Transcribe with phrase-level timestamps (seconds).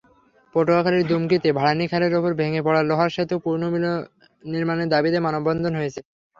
[0.55, 5.99] পটুয়াখালীর দুমকিতে ভাড়ানী খালের ওপর ভেঙে পড়া লোহার সেতু পুনর্নির্মাণের দাবিতে মানববন্ধন হয়েছে।